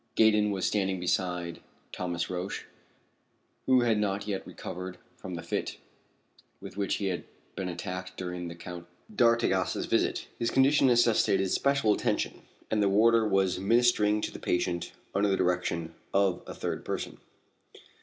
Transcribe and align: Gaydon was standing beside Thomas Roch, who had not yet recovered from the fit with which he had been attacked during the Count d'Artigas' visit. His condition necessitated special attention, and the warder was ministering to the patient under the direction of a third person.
Gaydon 0.15 0.49
was 0.49 0.65
standing 0.65 0.99
beside 0.99 1.59
Thomas 1.91 2.27
Roch, 2.27 2.65
who 3.67 3.81
had 3.81 3.99
not 3.99 4.27
yet 4.27 4.47
recovered 4.47 4.97
from 5.15 5.35
the 5.35 5.43
fit 5.43 5.77
with 6.59 6.75
which 6.75 6.95
he 6.95 7.05
had 7.05 7.23
been 7.55 7.69
attacked 7.69 8.17
during 8.17 8.47
the 8.47 8.55
Count 8.55 8.87
d'Artigas' 9.15 9.85
visit. 9.85 10.25
His 10.39 10.49
condition 10.49 10.87
necessitated 10.87 11.51
special 11.51 11.93
attention, 11.93 12.41
and 12.71 12.81
the 12.81 12.89
warder 12.89 13.27
was 13.27 13.59
ministering 13.59 14.21
to 14.21 14.31
the 14.31 14.39
patient 14.39 14.91
under 15.13 15.29
the 15.29 15.37
direction 15.37 15.93
of 16.15 16.41
a 16.47 16.55
third 16.55 16.83
person. 16.83 17.19